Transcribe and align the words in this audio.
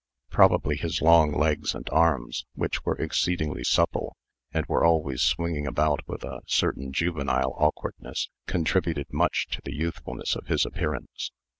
Probably 0.31 0.77
his 0.77 0.99
long 0.99 1.31
legs 1.31 1.75
and 1.75 1.87
arms, 1.91 2.47
which 2.55 2.83
were 2.83 2.95
exceedingly 2.95 3.63
supple, 3.63 4.15
and 4.51 4.65
were 4.65 4.83
always 4.83 5.21
swinging 5.21 5.67
about 5.67 5.99
with 6.07 6.23
a 6.23 6.41
certain 6.47 6.91
juvenile 6.91 7.53
awkwardness, 7.59 8.27
contributed 8.47 9.13
much 9.13 9.45
to 9.51 9.61
the 9.63 9.75
youthfulness 9.75 10.35
of 10.35 10.47
his 10.47 10.65
appearance. 10.65 11.31